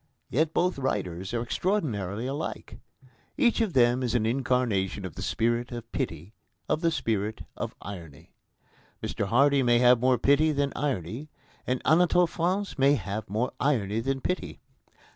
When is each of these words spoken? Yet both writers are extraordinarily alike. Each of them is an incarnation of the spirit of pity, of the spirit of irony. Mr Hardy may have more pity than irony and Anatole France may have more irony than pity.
Yet 0.31 0.51
both 0.51 0.79
writers 0.79 1.31
are 1.31 1.43
extraordinarily 1.43 2.25
alike. 2.25 2.79
Each 3.37 3.61
of 3.61 3.73
them 3.73 4.01
is 4.01 4.15
an 4.15 4.25
incarnation 4.25 5.05
of 5.05 5.13
the 5.13 5.21
spirit 5.21 5.71
of 5.71 5.91
pity, 5.91 6.33
of 6.67 6.81
the 6.81 6.89
spirit 6.89 7.41
of 7.55 7.75
irony. 7.83 8.33
Mr 9.03 9.27
Hardy 9.27 9.61
may 9.61 9.77
have 9.77 9.99
more 9.99 10.17
pity 10.17 10.51
than 10.53 10.73
irony 10.75 11.29
and 11.67 11.83
Anatole 11.85 12.25
France 12.25 12.79
may 12.79 12.95
have 12.95 13.29
more 13.29 13.51
irony 13.59 13.99
than 13.99 14.21
pity. 14.21 14.59